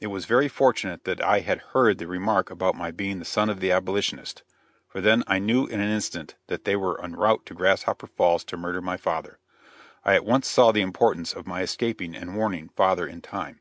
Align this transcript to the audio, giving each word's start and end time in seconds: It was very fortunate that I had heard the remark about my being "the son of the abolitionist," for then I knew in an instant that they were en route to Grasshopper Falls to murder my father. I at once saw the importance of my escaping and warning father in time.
It 0.00 0.08
was 0.08 0.24
very 0.24 0.48
fortunate 0.48 1.04
that 1.04 1.22
I 1.22 1.38
had 1.46 1.60
heard 1.74 1.98
the 1.98 2.08
remark 2.08 2.50
about 2.50 2.74
my 2.74 2.90
being 2.90 3.20
"the 3.20 3.24
son 3.24 3.48
of 3.48 3.60
the 3.60 3.70
abolitionist," 3.70 4.42
for 4.88 5.00
then 5.00 5.22
I 5.28 5.38
knew 5.38 5.66
in 5.66 5.80
an 5.80 5.92
instant 5.92 6.34
that 6.48 6.64
they 6.64 6.74
were 6.74 7.00
en 7.00 7.12
route 7.14 7.46
to 7.46 7.54
Grasshopper 7.54 8.08
Falls 8.08 8.42
to 8.46 8.56
murder 8.56 8.80
my 8.80 8.96
father. 8.96 9.38
I 10.04 10.16
at 10.16 10.24
once 10.24 10.48
saw 10.48 10.72
the 10.72 10.80
importance 10.82 11.32
of 11.34 11.46
my 11.46 11.62
escaping 11.62 12.16
and 12.16 12.34
warning 12.36 12.70
father 12.70 13.06
in 13.06 13.20
time. 13.20 13.60